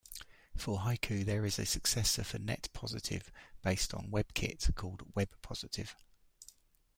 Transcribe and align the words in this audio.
For 0.57 0.79
Haiku 0.79 1.23
there 1.23 1.45
is 1.45 1.59
a 1.59 1.65
successor 1.67 2.23
for 2.23 2.39
NetPositive, 2.39 3.27
based 3.61 3.93
on 3.93 4.09
WebKit, 4.09 4.73
called 4.73 5.13
WebPositive. 5.13 5.93